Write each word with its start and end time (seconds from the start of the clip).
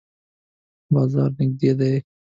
بازار 0.93 1.29
نږدې 1.37 1.71
دی؟ 1.79 1.93